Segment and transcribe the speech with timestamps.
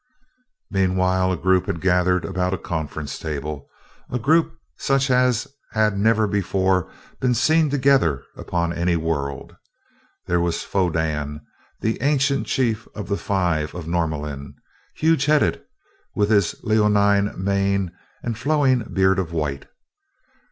[0.71, 3.69] Meanwhile a group had gathered about a conference table
[4.09, 6.89] a group such as had never before
[7.19, 9.55] been seen together upon any world.
[10.25, 11.41] There was Fodan,
[11.81, 14.55] the ancient Chief of the Five of Norlamin,
[14.95, 15.61] huge headed,
[16.15, 17.91] with his leonine mane
[18.23, 19.67] and flowing beard of white.